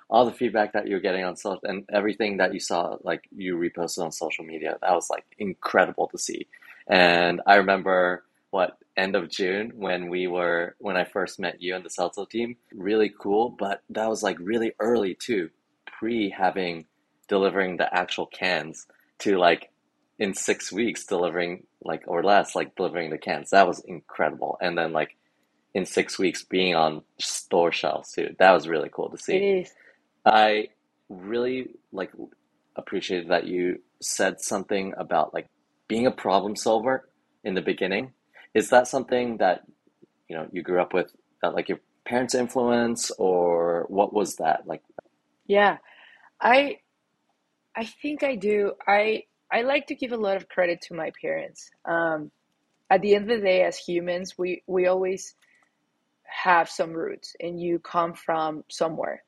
all 0.09 0.25
the 0.25 0.31
feedback 0.31 0.71
that 0.73 0.87
you're 0.87 1.01
getting 1.01 1.23
on 1.23 1.35
social 1.35 1.59
and 1.63 1.83
everything 1.93 2.37
that 2.37 2.53
you 2.53 2.59
saw 2.59 2.97
like 3.03 3.23
you 3.35 3.55
reposted 3.57 4.03
on 4.03 4.11
social 4.11 4.43
media 4.43 4.77
that 4.81 4.91
was 4.91 5.09
like 5.09 5.25
incredible 5.37 6.07
to 6.07 6.17
see 6.17 6.47
and 6.89 7.41
i 7.46 7.56
remember 7.56 8.24
what 8.50 8.77
end 8.96 9.15
of 9.15 9.29
june 9.29 9.72
when 9.75 10.10
we 10.10 10.27
were 10.27 10.75
when 10.79 10.98
i 10.98 11.03
first 11.03 11.39
met 11.39 11.62
you 11.62 11.75
and 11.75 11.86
the 11.86 11.89
Celzo 11.89 12.29
team. 12.29 12.56
Really 12.74 13.12
cool 13.20 13.50
but 13.50 13.84
that 13.89 14.10
was 14.10 14.24
like 14.24 14.38
really 14.39 14.74
early 14.79 15.15
too 15.15 15.50
pre 15.86 16.29
having 16.29 16.86
delivering 17.27 17.77
the 17.77 17.94
actual 17.94 18.25
cans 18.25 18.88
to 19.20 19.38
like 19.38 19.70
in 20.20 20.34
six 20.34 20.72
weeks 20.72 21.06
delivering 21.06 21.63
like 21.84 22.03
or 22.08 22.24
less 22.24 22.56
like 22.56 22.75
delivering 22.75 23.10
the 23.10 23.17
cans. 23.17 23.51
That 23.51 23.67
was 23.67 23.79
incredible. 23.79 24.58
And 24.62 24.77
then 24.77 24.94
like 24.94 25.15
in 25.74 25.86
six 25.86 26.17
weeks 26.17 26.44
being 26.44 26.75
on 26.75 27.03
store 27.20 27.72
shelves 27.72 28.13
too. 28.13 28.36
That 28.39 28.51
was 28.51 28.67
really 28.67 28.89
cool 28.91 29.10
to 29.10 29.17
see. 29.17 29.36
It 29.36 29.62
is. 29.62 29.74
I 30.25 30.70
really 31.10 31.70
like 31.91 32.12
appreciated 32.75 33.29
that 33.29 33.46
you 33.46 33.82
said 34.01 34.41
something 34.41 34.94
about 34.98 35.34
like 35.34 35.48
being 35.88 36.06
a 36.06 36.12
problem 36.12 36.56
solver 36.56 37.10
in 37.44 37.53
the 37.53 37.62
beginning. 37.62 38.13
Is 38.53 38.70
that 38.70 38.88
something 38.88 39.38
that 39.38 39.63
you 40.27 40.36
know 40.36 40.48
you 40.51 40.62
grew 40.62 40.82
up 40.82 40.94
with 40.94 41.13
that 41.41 41.53
like 41.53 41.70
your 41.70 41.79
parents' 42.06 42.36
influence 42.36 43.12
or 43.17 43.86
what 43.89 44.13
was 44.13 44.36
that 44.38 44.65
like? 44.65 44.82
Yeah, 45.46 45.77
I 46.41 46.79
I 47.75 47.86
think 47.86 48.24
I 48.24 48.36
do. 48.36 48.74
I 48.88 49.24
I 49.51 49.62
like 49.62 49.88
to 49.88 49.96
give 49.96 50.12
a 50.12 50.17
lot 50.17 50.38
of 50.38 50.50
credit 50.50 50.82
to 50.84 50.94
my 50.94 51.12
parents. 51.22 51.70
Um, 51.86 52.32
at 52.89 53.01
the 53.01 53.15
end 53.15 53.29
of 53.29 53.39
the 53.39 53.46
day, 53.46 53.63
as 53.63 53.77
humans, 53.77 54.38
we 54.38 54.63
we 54.67 54.88
always 54.88 55.36
have 56.24 56.70
some 56.70 56.91
roots, 56.91 57.36
and 57.39 57.62
you 57.62 57.79
come 57.79 58.13
from 58.13 58.63
somewhere, 58.70 59.24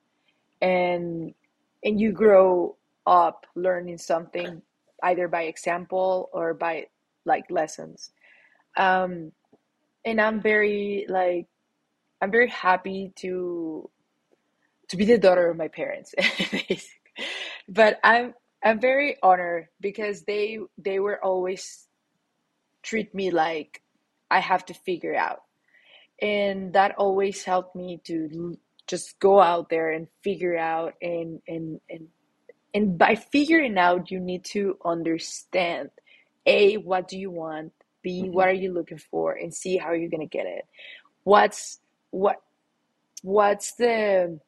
and 0.62 1.34
and 1.84 2.00
you 2.00 2.12
grow 2.12 2.75
up 3.06 3.46
learning 3.56 3.98
something 3.98 4.62
either 5.03 5.27
by 5.27 5.44
example 5.44 6.29
or 6.34 6.53
by 6.53 6.88
like 7.25 7.46
lessons. 7.50 8.12
Um, 8.77 9.32
and 10.06 10.22
I'm 10.22 10.41
very 10.41 11.06
like 11.10 11.48
I'm 12.22 12.32
very 12.32 12.50
happy 12.50 13.12
to 13.18 13.89
to 14.89 14.98
be 14.98 15.06
the 15.06 15.18
daughter 15.18 15.50
of 15.50 15.58
my 15.58 15.68
parents. 15.68 16.13
But 17.68 18.00
I'm 18.03 18.34
I'm 18.63 18.79
very 18.79 19.18
honored 19.22 19.68
because 19.79 20.24
they 20.24 20.58
they 20.77 21.00
were 21.00 21.24
always 21.24 21.88
treat 22.82 23.13
me 23.13 23.29
like 23.32 23.82
I 24.32 24.39
have 24.39 24.65
to 24.65 24.74
figure 24.74 25.15
out. 25.15 25.44
And 26.22 26.74
that 26.74 26.96
always 26.98 27.44
helped 27.44 27.75
me 27.75 28.01
to 28.06 28.58
just 28.88 29.20
go 29.20 29.39
out 29.39 29.70
there 29.70 29.91
and 29.91 30.08
figure 30.24 30.58
out 30.58 30.96
and 31.01 31.41
and 31.48 31.79
and 31.89 32.08
and 32.73 32.97
by 32.97 33.15
figuring 33.15 33.77
out 33.77 34.11
you 34.11 34.19
need 34.19 34.45
to 34.45 34.77
understand 34.85 35.89
A, 36.45 36.75
what 36.77 37.07
do 37.07 37.17
you 37.17 37.31
want? 37.31 37.73
B, 38.03 38.29
hmm 38.29 38.29
what 38.29 38.47
are 38.47 38.53
you 38.53 38.73
looking 38.73 38.99
for? 38.99 39.33
And 39.33 39.53
C, 39.53 39.77
how 39.77 39.88
are 39.89 39.95
you 39.95 40.09
gonna 40.09 40.25
get 40.27 40.45
it? 40.45 40.65
What's 41.23 41.79
what 42.11 42.38
what's 43.23 43.75
the 43.75 44.39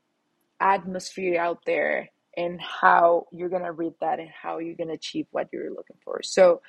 atmosphere 0.60 1.40
out 1.42 1.60
there 1.66 2.10
and 2.38 2.60
how 2.62 3.28
you're 3.32 3.50
gonna 3.50 3.72
read 3.72 3.94
that 4.02 4.20
and 4.20 4.30
how 4.30 4.60
you're 4.60 4.76
gonna 4.76 4.94
achieve 4.94 5.28
what 5.32 5.50
you're 5.52 5.72
looking 5.72 5.98
for. 6.04 6.22
So 6.24 6.62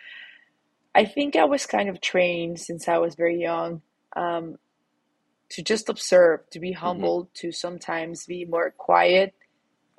I 0.94 1.04
think 1.04 1.37
I 1.37 1.44
was 1.44 1.66
kind 1.66 1.88
of 1.88 2.00
trained 2.00 2.61
since 2.61 2.88
I 2.88 2.99
was 2.99 3.14
very 3.14 3.40
young 3.40 3.82
um, 4.16 4.56
to 5.50 5.62
just 5.62 5.88
observe, 5.88 6.49
to 6.50 6.61
be 6.61 6.73
hmm 6.82 7.06
humble, 7.06 7.30
to 7.35 7.52
sometimes 7.52 8.26
be 8.26 8.44
more 8.44 8.71
quiet 8.76 9.35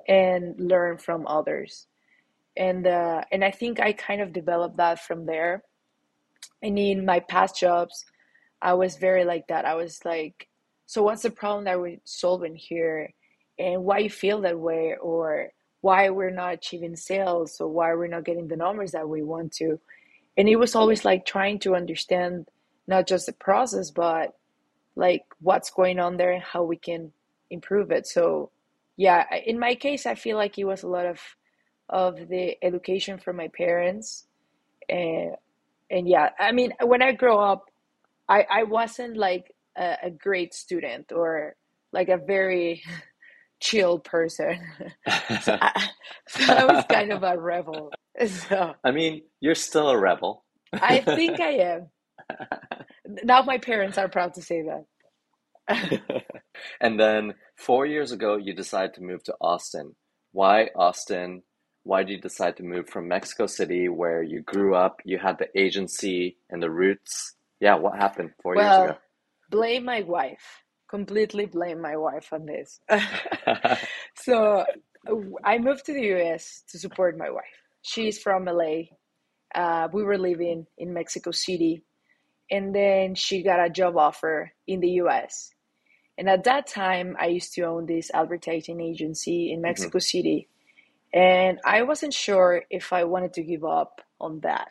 and 0.08 0.54
learn 0.58 0.98
from 0.98 1.26
others. 1.26 1.86
And 2.56 2.86
uh, 2.86 3.22
and 3.32 3.44
I 3.44 3.50
think 3.50 3.80
I 3.80 3.92
kind 3.92 4.20
of 4.20 4.32
developed 4.32 4.76
that 4.76 5.00
from 5.00 5.26
there. 5.26 5.62
And 6.62 6.78
in 6.78 7.04
my 7.04 7.20
past 7.20 7.58
jobs, 7.58 8.04
I 8.62 8.74
was 8.74 8.96
very 8.96 9.24
like 9.24 9.46
that. 9.48 9.64
I 9.64 9.74
was 9.74 10.00
like, 10.04 10.48
so 10.86 11.02
what's 11.02 11.22
the 11.22 11.30
problem 11.30 11.64
that 11.64 11.80
we're 11.80 11.98
solving 12.04 12.54
here? 12.54 13.10
And 13.58 13.84
why 13.84 13.98
you 13.98 14.10
feel 14.10 14.40
that 14.42 14.58
way? 14.58 14.96
Or 15.00 15.48
why 15.80 16.10
we're 16.10 16.30
not 16.30 16.54
achieving 16.54 16.96
sales? 16.96 17.60
Or 17.60 17.68
why 17.68 17.94
we're 17.94 18.06
not 18.06 18.24
getting 18.24 18.48
the 18.48 18.56
numbers 18.56 18.92
that 18.92 19.08
we 19.08 19.22
want 19.22 19.52
to? 19.54 19.78
And 20.36 20.48
it 20.48 20.56
was 20.56 20.74
always 20.74 21.04
like 21.04 21.26
trying 21.26 21.58
to 21.60 21.74
understand 21.74 22.48
not 22.86 23.06
just 23.06 23.26
the 23.26 23.32
process, 23.32 23.90
but 23.90 24.34
like 24.96 25.22
what's 25.40 25.70
going 25.70 25.98
on 25.98 26.16
there 26.16 26.32
and 26.32 26.42
how 26.42 26.62
we 26.62 26.76
can 26.76 27.12
improve 27.50 27.90
it. 27.90 28.06
So 28.06 28.50
yeah, 28.96 29.24
in 29.46 29.58
my 29.58 29.74
case, 29.74 30.06
I 30.06 30.14
feel 30.14 30.36
like 30.36 30.58
it 30.58 30.64
was 30.64 30.82
a 30.82 30.88
lot 30.88 31.06
of 31.06 31.20
of 31.88 32.16
the 32.28 32.56
education 32.64 33.18
from 33.18 33.36
my 33.36 33.48
parents 33.48 34.26
and 34.88 35.36
and 35.90 36.08
yeah, 36.08 36.30
I 36.38 36.52
mean, 36.52 36.72
when 36.82 37.02
I 37.02 37.12
grow 37.12 37.38
up, 37.40 37.70
I 38.28 38.46
I 38.50 38.62
wasn't 38.64 39.16
like 39.16 39.54
a, 39.76 39.96
a 40.04 40.10
great 40.10 40.54
student 40.54 41.12
or 41.12 41.56
like 41.92 42.08
a 42.08 42.18
very 42.18 42.82
chill 43.60 43.98
person. 43.98 44.60
So 45.42 45.56
I, 45.60 45.90
so 46.28 46.54
I 46.54 46.64
was 46.64 46.84
kind 46.90 47.12
of 47.12 47.22
a 47.22 47.38
rebel. 47.38 47.94
So 48.26 48.74
I 48.84 48.90
mean, 48.92 49.22
you're 49.40 49.54
still 49.54 49.88
a 49.90 49.98
rebel. 49.98 50.44
I 50.80 51.00
think 51.00 51.40
I 51.40 51.50
am. 51.74 51.90
Now 53.24 53.42
my 53.42 53.58
parents 53.58 53.98
are 53.98 54.08
proud 54.08 54.34
to 54.34 54.42
say 54.42 54.62
that. 54.62 54.84
And 56.80 56.98
then 56.98 57.34
four 57.56 57.86
years 57.86 58.12
ago, 58.12 58.36
you 58.36 58.54
decided 58.54 58.94
to 58.94 59.02
move 59.02 59.22
to 59.24 59.34
Austin. 59.40 59.94
Why 60.32 60.68
Austin? 60.76 61.42
Why 61.82 62.02
did 62.02 62.12
you 62.12 62.20
decide 62.20 62.56
to 62.56 62.62
move 62.62 62.88
from 62.88 63.08
Mexico 63.08 63.46
City, 63.46 63.88
where 63.88 64.22
you 64.22 64.40
grew 64.42 64.74
up, 64.74 65.00
you 65.04 65.18
had 65.18 65.38
the 65.38 65.48
agency 65.58 66.38
and 66.48 66.62
the 66.62 66.70
roots? 66.70 67.34
Yeah, 67.60 67.74
what 67.76 67.96
happened 67.96 68.30
four 68.42 68.56
years 68.56 68.66
ago? 68.66 68.84
Well, 68.86 68.98
blame 69.50 69.84
my 69.84 70.00
wife. 70.02 70.62
Completely 70.88 71.46
blame 71.46 71.80
my 71.80 71.96
wife 71.96 72.32
on 72.32 72.46
this. 72.46 72.80
So 74.16 74.64
I 75.44 75.58
moved 75.58 75.84
to 75.86 75.92
the 75.92 76.14
US 76.14 76.62
to 76.70 76.78
support 76.78 77.18
my 77.18 77.30
wife. 77.30 77.44
She's 77.82 78.18
from 78.18 78.46
LA. 78.46 78.84
Uh, 79.54 79.88
we 79.92 80.02
were 80.02 80.18
living 80.18 80.66
in 80.78 80.94
Mexico 80.94 81.30
City, 81.30 81.84
and 82.50 82.74
then 82.74 83.14
she 83.14 83.42
got 83.42 83.64
a 83.64 83.70
job 83.70 83.96
offer 83.96 84.52
in 84.66 84.80
the 84.80 84.90
US. 85.02 85.50
And 86.18 86.28
at 86.28 86.44
that 86.44 86.66
time, 86.66 87.16
I 87.20 87.26
used 87.26 87.54
to 87.54 87.62
own 87.62 87.86
this 87.86 88.10
advertising 88.14 88.80
agency 88.80 89.52
in 89.52 89.60
hmm 89.66 89.88
Mexico 89.88 89.98
City, 89.98 90.48
and 91.12 91.58
I 91.64 91.82
wasn't 91.82 92.14
sure 92.14 92.64
if 92.70 92.92
I 92.92 93.04
wanted 93.04 93.34
to 93.34 93.42
give 93.42 93.64
up 93.64 94.00
on 94.20 94.40
that. 94.40 94.68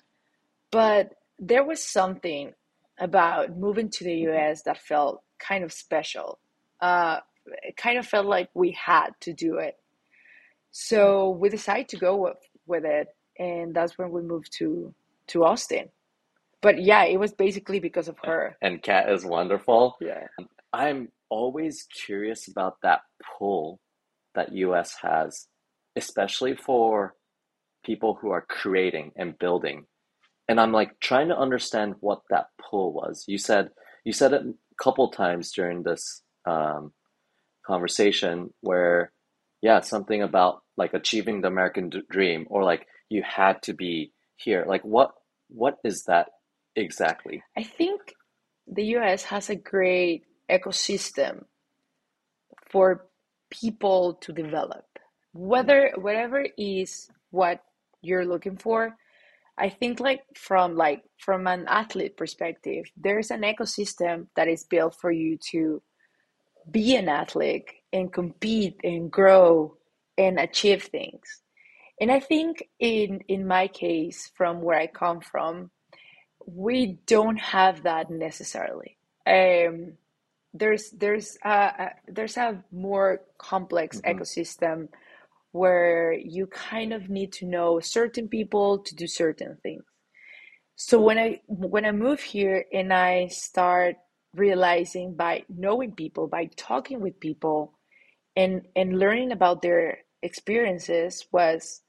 But 0.71 1.15
there 1.39 1.63
was 1.63 1.83
something 1.83 2.53
about 2.99 3.57
moving 3.57 3.89
to 3.89 4.03
the 4.03 4.15
US 4.29 4.63
that 4.63 4.77
felt 4.77 5.23
kind 5.39 5.63
of 5.63 5.73
special. 5.73 6.39
Uh, 6.81 7.19
it 7.63 7.77
kind 7.77 7.97
of 7.97 8.05
felt 8.07 8.25
like 8.25 8.49
we 8.53 8.71
had 8.71 9.09
to 9.21 9.33
do 9.33 9.57
it. 9.57 9.77
So 10.71 11.29
we 11.31 11.49
decided 11.49 11.89
to 11.89 11.97
go 11.97 12.15
with, 12.17 12.37
with 12.65 12.85
it, 12.85 13.07
and 13.39 13.73
that's 13.75 13.97
when 13.97 14.11
we 14.11 14.21
moved 14.21 14.51
to 14.59 14.93
to 15.27 15.43
Austin. 15.45 15.89
But 16.63 16.83
yeah, 16.83 17.05
it 17.05 17.19
was 17.19 17.33
basically 17.33 17.81
because 17.81 18.09
of 18.09 18.17
her. 18.25 18.57
And 18.63 18.83
Kat 18.83 19.11
is 19.11 19.25
wonderful. 19.25 19.97
Yeah. 20.01 20.27
I'm 20.73 21.09
always 21.29 21.87
curious 22.05 22.49
about 22.49 22.77
that 22.83 23.01
pull 23.39 23.81
that 24.35 24.53
US 24.53 24.95
has, 25.03 25.47
especially 25.97 26.55
for 26.55 27.15
people 27.85 28.17
who 28.21 28.31
are 28.31 28.45
creating 28.49 29.13
and 29.17 29.39
building. 29.39 29.85
And 30.49 30.61
I'm 30.61 30.73
like 30.73 30.99
trying 31.01 31.29
to 31.29 31.37
understand 31.37 31.95
what 32.01 32.21
that 32.31 32.47
pull 32.61 32.93
was. 32.93 33.25
You 33.27 33.39
said 33.39 33.71
you 34.05 34.13
said 34.13 34.33
it 34.33 34.43
a 34.43 34.83
couple 34.83 35.09
times 35.09 35.53
during 35.53 35.83
this 35.83 36.23
um, 36.45 36.93
conversation 37.65 38.53
where, 38.61 39.13
yeah, 39.61 39.81
something 39.81 40.23
about 40.23 40.61
like 40.77 40.93
achieving 40.93 41.41
the 41.41 41.49
American 41.49 41.91
dream 42.09 42.47
or 42.49 42.65
like 42.65 42.87
you 43.09 43.23
had 43.23 43.61
to 43.63 43.73
be 43.73 44.13
here. 44.37 44.65
Like 44.67 44.83
what 44.83 45.13
what 45.49 45.77
is 45.85 46.05
that 46.05 46.29
exactly? 46.75 47.43
I 47.57 47.63
think 47.63 48.13
the 48.67 48.97
US 48.97 49.23
has 49.23 49.49
a 49.49 49.55
great 49.55 50.25
ecosystem 50.49 51.45
for 52.69 53.07
people 53.49 54.15
to 54.15 54.33
develop. 54.33 54.85
Whether 55.33 55.93
whatever 55.95 56.45
is 56.57 57.09
what 57.31 57.63
you're 58.01 58.25
looking 58.25 58.57
for, 58.57 58.95
I 59.57 59.69
think 59.69 59.99
like 59.99 60.21
from 60.35 60.75
like 60.75 61.03
from 61.17 61.47
an 61.47 61.65
athlete 61.67 62.17
perspective, 62.17 62.85
there's 62.97 63.31
an 63.31 63.41
ecosystem 63.41 64.27
that 64.35 64.47
is 64.47 64.63
built 64.63 64.95
for 64.99 65.11
you 65.11 65.37
to 65.51 65.81
be 66.69 66.95
an 66.95 67.09
athlete 67.09 67.69
and 67.91 68.11
compete 68.11 68.79
and 68.83 69.11
grow 69.11 69.77
and 70.17 70.39
achieve 70.39 70.83
things. 70.83 71.41
And 71.99 72.11
I 72.11 72.19
think 72.19 72.63
in 72.79 73.21
in 73.27 73.45
my 73.45 73.67
case, 73.67 74.31
from 74.35 74.61
where 74.61 74.79
I 74.79 74.87
come 74.87 75.21
from, 75.21 75.69
we 76.45 76.99
don't 77.05 77.37
have 77.37 77.83
that 77.83 78.09
necessarily. 78.09 78.97
Um, 79.25 79.93
there's 80.53 80.91
there's 80.91 81.37
a, 81.43 81.49
a, 81.49 81.91
there's 82.07 82.37
a 82.37 82.63
more 82.71 83.21
complex 83.37 83.99
mm-hmm. 83.99 84.19
ecosystem 84.19 84.89
where 85.51 86.13
you 86.13 86.47
kind 86.47 86.93
of 86.93 87.09
need 87.09 87.31
to 87.31 87.45
know 87.45 87.79
certain 87.79 88.27
people 88.27 88.79
to 88.79 88.95
do 88.95 89.07
certain 89.07 89.57
things. 89.63 89.83
So 90.75 90.99
when 90.99 91.17
I 91.17 91.41
when 91.47 91.85
I 91.85 91.91
move 91.91 92.19
here 92.19 92.65
and 92.73 92.91
I 92.91 93.27
start 93.27 93.95
realizing 94.35 95.15
by 95.15 95.43
knowing 95.47 95.91
people, 95.91 96.27
by 96.27 96.49
talking 96.55 96.99
with 97.01 97.19
people 97.19 97.73
and 98.35 98.67
and 98.75 98.99
learning 98.99 99.31
about 99.31 99.61
their 99.61 99.99
experiences 100.21 101.25
was 101.31 101.81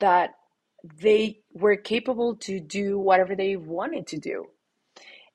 that 0.00 0.30
they 1.00 1.40
were 1.52 1.76
capable 1.76 2.36
to 2.36 2.60
do 2.60 2.98
whatever 2.98 3.34
they 3.34 3.56
wanted 3.56 4.06
to 4.08 4.18
do. 4.18 4.46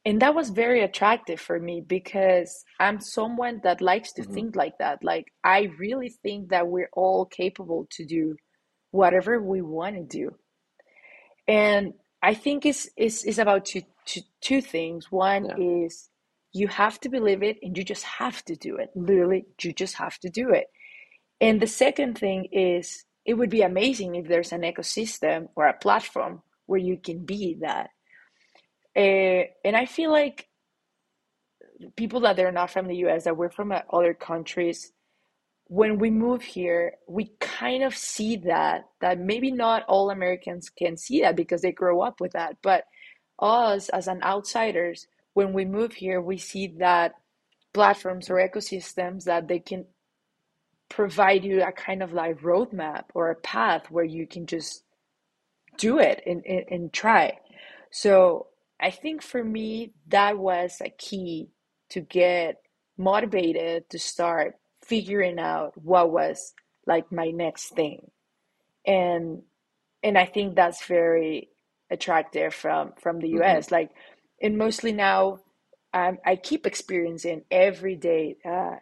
And 0.05 0.21
that 0.21 0.35
was 0.35 0.49
very 0.51 0.83
attractive 0.83 1.39
for 1.39 1.59
me 1.59 1.81
because 1.81 2.63
I'm 2.79 3.01
someone 3.01 3.59
that 3.63 3.81
likes 3.81 4.13
to 4.13 4.21
mm-hmm. 4.21 4.33
think 4.33 4.55
like 4.55 4.77
that. 4.79 5.03
Like, 5.03 5.25
I 5.43 5.69
really 5.77 6.09
think 6.09 6.49
that 6.49 6.67
we're 6.67 6.89
all 6.93 7.25
capable 7.25 7.87
to 7.91 8.05
do 8.05 8.35
whatever 8.91 9.41
we 9.41 9.61
want 9.61 9.97
to 9.97 10.03
do. 10.03 10.35
And 11.47 11.93
I 12.21 12.33
think 12.35 12.65
it's, 12.65 12.89
it's, 12.95 13.25
it's 13.25 13.37
about 13.37 13.65
two, 13.65 13.81
two, 14.05 14.21
two 14.41 14.61
things. 14.61 15.11
One 15.11 15.45
yeah. 15.45 15.85
is 15.85 16.09
you 16.53 16.69
have 16.69 16.99
to 17.01 17.09
believe 17.09 17.43
it 17.43 17.57
and 17.61 17.77
you 17.77 17.83
just 17.83 18.03
have 18.03 18.43
to 18.45 18.55
do 18.55 18.77
it. 18.77 18.89
Literally, 18.95 19.45
you 19.61 19.73
just 19.73 19.95
have 19.95 20.17
to 20.19 20.29
do 20.29 20.51
it. 20.51 20.67
And 21.39 21.61
the 21.61 21.67
second 21.67 22.17
thing 22.17 22.47
is 22.51 23.03
it 23.27 23.33
would 23.33 23.49
be 23.49 23.61
amazing 23.61 24.15
if 24.15 24.27
there's 24.27 24.53
an 24.53 24.61
ecosystem 24.61 25.49
or 25.55 25.67
a 25.67 25.77
platform 25.77 26.41
where 26.65 26.79
you 26.79 26.97
can 26.97 27.25
be 27.25 27.57
that. 27.59 27.89
Uh, 28.95 29.43
and 29.65 29.75
I 29.75 29.85
feel 29.85 30.11
like 30.11 30.47
people 31.97 32.21
that 32.21 32.39
are 32.39 32.53
not 32.53 32.71
from 32.71 32.87
the 32.87 32.95
US, 33.07 33.25
that 33.25 33.35
we're 33.35 33.51
from 33.51 33.73
other 33.91 34.13
countries, 34.13 34.93
when 35.65 35.99
we 35.99 36.09
move 36.09 36.41
here, 36.41 36.93
we 37.09 37.33
kind 37.41 37.83
of 37.83 37.95
see 37.95 38.37
that, 38.37 38.85
that 39.01 39.19
maybe 39.19 39.51
not 39.51 39.83
all 39.89 40.09
Americans 40.09 40.69
can 40.69 40.95
see 40.95 41.21
that 41.21 41.35
because 41.35 41.61
they 41.61 41.73
grow 41.73 42.01
up 42.01 42.21
with 42.21 42.31
that. 42.31 42.55
But 42.63 42.85
us 43.39 43.89
as 43.89 44.07
an 44.07 44.23
outsiders, 44.23 45.05
when 45.33 45.51
we 45.51 45.65
move 45.65 45.91
here, 45.91 46.21
we 46.21 46.37
see 46.37 46.67
that 46.79 47.15
platforms 47.73 48.29
or 48.29 48.35
ecosystems 48.35 49.25
that 49.25 49.49
they 49.49 49.59
can 49.59 49.85
provide 50.89 51.43
you 51.43 51.63
a 51.63 51.71
kind 51.71 52.01
of 52.01 52.13
like 52.13 52.41
roadmap 52.41 53.05
or 53.13 53.29
a 53.29 53.35
path 53.35 53.89
where 53.91 54.05
you 54.05 54.25
can 54.27 54.45
just 54.45 54.83
do 55.77 55.99
it 55.99 56.21
and, 56.25 56.43
and, 56.45 56.65
and 56.69 56.93
try. 56.93 57.37
So 57.91 58.47
I 58.79 58.91
think 58.91 59.21
for 59.21 59.43
me, 59.43 59.93
that 60.07 60.37
was 60.37 60.81
a 60.81 60.89
key 60.89 61.49
to 61.89 62.01
get 62.01 62.61
motivated 62.97 63.89
to 63.89 63.99
start 63.99 64.55
figuring 64.83 65.39
out 65.39 65.73
what 65.81 66.11
was 66.11 66.53
like 66.85 67.11
my 67.11 67.29
next 67.29 67.69
thing. 67.69 68.11
And 68.85 69.43
and 70.03 70.17
I 70.17 70.25
think 70.25 70.55
that's 70.55 70.85
very 70.85 71.49
attractive 71.89 72.53
from 72.53 72.93
from 72.99 73.19
the 73.19 73.29
US. 73.41 73.65
Mm-hmm. 73.65 73.75
Like 73.75 73.91
and 74.41 74.57
mostly 74.57 74.91
now 74.91 75.39
um, 75.93 76.19
I 76.25 76.35
keep 76.35 76.65
experiencing 76.65 77.43
every 77.49 77.95
day 77.95 78.37
uh, 78.45 78.75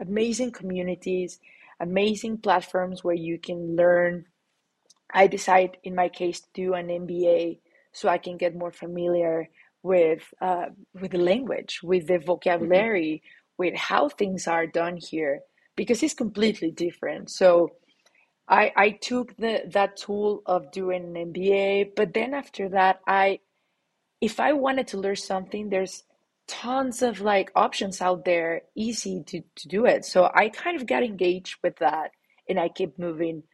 amazing 0.00 0.52
communities, 0.52 1.38
amazing 1.78 2.38
platforms 2.38 3.04
where 3.04 3.14
you 3.14 3.38
can 3.38 3.76
learn. 3.76 4.24
I 5.12 5.26
decide, 5.26 5.76
in 5.82 5.94
my 5.94 6.08
case, 6.08 6.40
to 6.40 6.48
do 6.54 6.74
an 6.74 6.88
MBA 6.88 7.58
so 7.92 8.08
I 8.08 8.18
can 8.18 8.36
get 8.36 8.54
more 8.54 8.72
familiar 8.72 9.48
with 9.82 10.22
uh, 10.40 10.66
with 11.00 11.12
the 11.12 11.18
language, 11.18 11.80
with 11.82 12.06
the 12.06 12.18
vocabulary, 12.18 13.22
mm-hmm. 13.24 13.62
with 13.62 13.74
how 13.74 14.08
things 14.08 14.46
are 14.46 14.66
done 14.66 14.96
here, 14.96 15.40
because 15.76 16.02
it's 16.02 16.14
completely 16.14 16.70
different. 16.70 17.30
So 17.30 17.70
I 18.48 18.72
I 18.76 18.90
took 18.90 19.36
the 19.36 19.62
that 19.72 19.96
tool 19.96 20.42
of 20.46 20.70
doing 20.72 21.16
an 21.16 21.32
MBA, 21.32 21.94
but 21.96 22.14
then 22.14 22.34
after 22.34 22.68
that, 22.70 23.00
I 23.06 23.40
if 24.20 24.38
I 24.38 24.52
wanted 24.52 24.88
to 24.88 24.98
learn 24.98 25.16
something, 25.16 25.70
there's 25.70 26.04
tons 26.50 27.00
of 27.00 27.20
like 27.20 27.52
options 27.54 28.00
out 28.00 28.24
there 28.24 28.62
easy 28.74 29.22
to, 29.24 29.40
to 29.54 29.68
do 29.68 29.86
it. 29.86 30.04
So 30.04 30.28
i 30.34 30.48
kind 30.48 30.78
of 30.78 30.86
got 30.86 31.04
engaged 31.04 31.56
with 31.62 31.76
that 31.76 32.10
and 32.48 32.58
i 32.58 32.68
keep 32.68 32.98
moving 32.98 33.44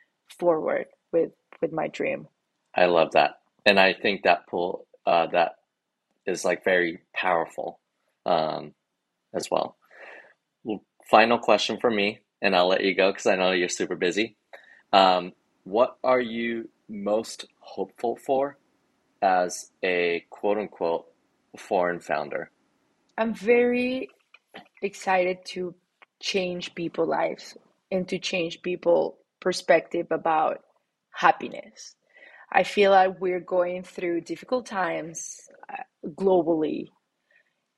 forward 0.41 0.87
with 1.13 1.33
with 1.61 1.73
my 1.73 1.89
dream. 1.89 2.27
I 2.75 2.87
love 2.87 3.13
that. 3.13 3.33
And 3.67 3.79
i 3.79 3.93
think 3.93 4.23
that 4.23 4.47
pull 4.47 4.87
uh, 5.05 5.27
that 5.29 5.53
is 6.25 6.45
like 6.45 6.65
very 6.65 7.01
powerful 7.15 7.79
um, 8.25 8.73
as 9.35 9.49
well. 9.51 9.77
final 11.11 11.39
question 11.39 11.79
for 11.79 11.91
me 11.91 12.19
and 12.43 12.57
i'll 12.57 12.67
let 12.67 12.83
you 12.83 12.93
go 12.95 13.13
because 13.13 13.27
i 13.27 13.37
know 13.37 13.53
you're 13.53 13.69
super 13.69 13.97
busy. 13.97 14.37
Um, 14.93 15.33
what 15.65 15.99
are 16.03 16.21
you 16.21 16.71
most 16.89 17.47
hopeful 17.61 18.17
for 18.17 18.57
as 19.21 19.71
a 19.85 20.25
quote 20.31 20.59
unquote 20.59 21.07
foreign 21.59 22.01
founder 22.01 22.51
I'm 23.19 23.35
very 23.35 24.11
excited 24.83 25.39
to 25.47 25.75
change 26.21 26.75
people's 26.75 27.09
lives 27.09 27.57
and 27.91 28.09
to 28.09 28.19
change 28.19 28.63
people 28.63 29.19
perspective 29.41 30.09
about 30.11 30.61
happiness. 31.11 31.95
I 32.53 32.63
feel 32.63 32.91
like 32.91 33.21
we're 33.21 33.41
going 33.41 33.83
through 33.83 34.23
difficult 34.23 34.67
times 34.67 35.49
uh, 35.71 35.83
globally. 36.07 36.89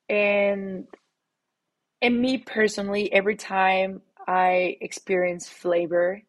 And 0.08 0.86
and 2.00 2.20
me 2.20 2.38
personally, 2.38 3.12
every 3.12 3.36
time 3.36 4.02
I 4.26 4.76
experience 4.80 5.48
flavor, 5.48 6.22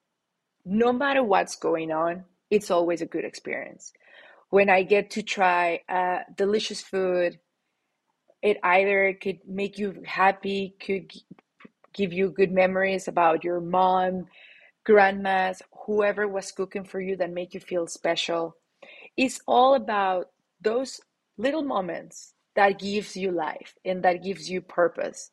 no 0.65 0.91
matter 0.91 1.23
what's 1.23 1.55
going 1.55 1.91
on, 1.91 2.25
it's 2.49 2.71
always 2.71 3.01
a 3.01 3.05
good 3.05 3.25
experience. 3.25 3.93
When 4.49 4.69
I 4.69 4.83
get 4.83 5.11
to 5.11 5.21
try 5.21 5.81
uh, 5.87 6.19
delicious 6.35 6.81
food, 6.81 7.39
it 8.41 8.57
either 8.63 9.13
could 9.21 9.39
make 9.47 9.77
you 9.77 10.01
happy, 10.05 10.75
could 10.79 11.11
give 11.93 12.13
you 12.13 12.29
good 12.29 12.51
memories 12.51 13.07
about 13.07 13.43
your 13.43 13.59
mom, 13.59 14.25
grandmas, 14.85 15.61
whoever 15.85 16.27
was 16.27 16.51
cooking 16.51 16.83
for 16.83 17.01
you 17.01 17.15
that 17.17 17.31
make 17.31 17.53
you 17.53 17.59
feel 17.59 17.87
special. 17.87 18.55
It's 19.17 19.41
all 19.47 19.75
about 19.75 20.27
those 20.61 21.01
little 21.37 21.63
moments 21.63 22.33
that 22.55 22.79
gives 22.79 23.15
you 23.15 23.31
life 23.31 23.75
and 23.85 24.03
that 24.03 24.23
gives 24.23 24.49
you 24.49 24.61
purpose. 24.61 25.31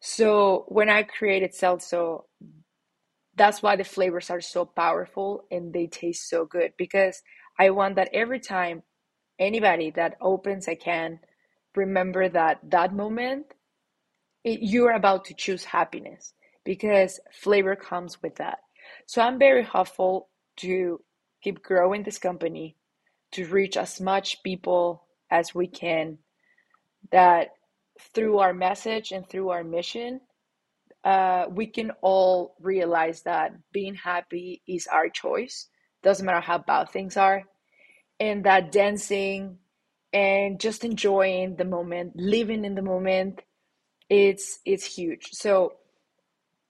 So 0.00 0.64
when 0.68 0.88
I 0.88 1.04
created 1.04 1.52
Celzo, 1.52 2.24
that's 3.34 3.62
why 3.62 3.76
the 3.76 3.84
flavors 3.84 4.30
are 4.30 4.40
so 4.40 4.64
powerful 4.64 5.44
and 5.50 5.72
they 5.72 5.86
taste 5.86 6.28
so 6.28 6.44
good 6.44 6.72
because 6.76 7.22
I 7.58 7.70
want 7.70 7.96
that 7.96 8.10
every 8.12 8.40
time 8.40 8.82
anybody 9.38 9.90
that 9.92 10.16
opens 10.20 10.68
a 10.68 10.76
can 10.76 11.20
remember 11.74 12.28
that 12.28 12.58
that 12.64 12.94
moment 12.94 13.46
it, 14.44 14.60
you're 14.62 14.92
about 14.92 15.24
to 15.26 15.34
choose 15.34 15.64
happiness 15.64 16.34
because 16.64 17.20
flavor 17.32 17.76
comes 17.76 18.22
with 18.22 18.36
that. 18.36 18.58
So 19.06 19.22
i'm 19.22 19.38
very 19.38 19.64
hopeful 19.64 20.28
to 20.58 21.00
keep 21.42 21.62
growing 21.62 22.02
this 22.02 22.18
company 22.18 22.76
to 23.32 23.46
reach 23.46 23.76
as 23.76 24.00
much 24.00 24.42
people 24.42 25.06
as 25.30 25.54
we 25.54 25.66
can 25.66 26.18
that 27.10 27.48
through 28.14 28.38
our 28.38 28.52
message 28.52 29.12
and 29.12 29.28
through 29.28 29.48
our 29.50 29.64
mission 29.64 30.20
uh, 31.04 31.46
we 31.50 31.66
can 31.66 31.90
all 32.00 32.54
realize 32.60 33.22
that 33.22 33.52
being 33.72 33.94
happy 33.94 34.62
is 34.68 34.86
our 34.86 35.08
choice. 35.08 35.68
Doesn't 36.02 36.24
matter 36.24 36.40
how 36.40 36.58
bad 36.58 36.90
things 36.90 37.16
are. 37.16 37.42
And 38.20 38.44
that 38.44 38.70
dancing 38.70 39.58
and 40.12 40.60
just 40.60 40.84
enjoying 40.84 41.56
the 41.56 41.64
moment, 41.64 42.12
living 42.16 42.64
in 42.64 42.74
the 42.74 42.82
moment. 42.82 43.42
It's 44.08 44.60
it's 44.64 44.84
huge. 44.84 45.30
So 45.32 45.74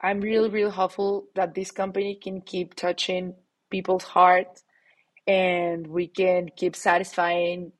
I'm 0.01 0.21
really, 0.21 0.49
really 0.49 0.71
hopeful 0.71 1.27
that 1.35 1.55
this 1.55 1.71
company 1.71 2.17
can 2.17 2.41
keep 2.41 2.75
touching 2.75 3.35
people's 3.71 4.05
heart 4.05 4.63
and 5.27 5.87
we 5.87 6.09
can 6.09 6.49
keep 6.57 6.75
satisfying 6.75 7.73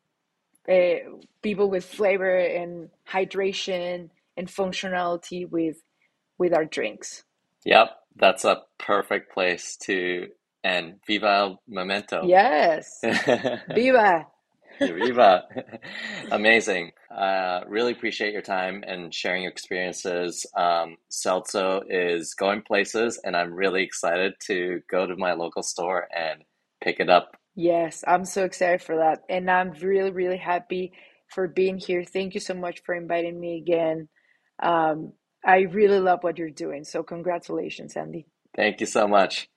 uh, 0.69 0.95
people 1.43 1.69
with 1.69 1.85
flavor 1.85 2.39
and 2.39 2.91
hydration 3.09 4.11
and 4.37 4.49
functionality 4.49 5.49
with 5.49 5.83
with 6.39 6.55
our 6.55 6.65
drinks. 6.65 7.25
Yep, 7.65 7.91
that's 8.17 8.45
a 8.45 8.63
perfect 8.79 9.33
place 9.33 9.77
to 9.83 10.29
end. 10.65 11.01
Viva 11.07 11.29
el 11.29 11.63
momento. 11.69 12.23
Yes. 12.27 13.01
Viva. 13.75 14.27
Viva. 14.81 15.45
Amazing. 16.31 16.93
Uh, 17.15 17.61
really 17.69 17.93
appreciate 17.93 18.33
your 18.33 18.43
time 18.43 18.83
and 18.87 19.15
sharing 19.15 19.43
your 19.43 19.53
experiences. 19.53 20.47
Um, 20.57 20.97
Celzo 21.11 21.83
is 21.89 22.35
going 22.35 22.63
places, 22.63 23.21
and 23.25 23.37
I'm 23.37 23.53
really 23.53 23.83
excited 23.83 24.35
to 24.47 24.81
go 24.91 25.07
to 25.07 25.17
my 25.17 25.35
local 25.35 25.63
store 25.63 26.09
and 26.17 26.43
pick 26.83 27.01
it 27.01 27.11
up. 27.11 27.37
Yes, 27.55 28.03
I'm 28.07 28.25
so 28.25 28.45
excited 28.45 28.83
for 28.83 28.97
that. 28.97 29.21
And 29.29 29.51
I'm 29.51 29.73
really, 29.73 30.11
really 30.11 30.39
happy 30.39 30.93
for 31.29 31.49
being 31.49 31.79
here. 31.79 32.05
Thank 32.05 32.35
you 32.35 32.41
so 32.41 32.55
much 32.55 32.83
for 32.85 32.95
inviting 32.95 33.39
me 33.39 33.59
again. 33.59 34.09
Um, 34.63 35.13
I 35.45 35.61
really 35.63 35.99
love 35.99 36.21
what 36.23 36.39
you're 36.39 36.51
doing. 36.51 36.85
So, 36.85 37.03
congratulations, 37.03 37.97
Andy. 37.97 38.27
Thank 38.55 38.81
you 38.81 38.87
so 38.87 39.09
much. 39.09 39.49